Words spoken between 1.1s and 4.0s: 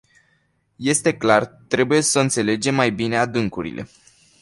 clar trebuie să înțelegem mai bine adâncurile.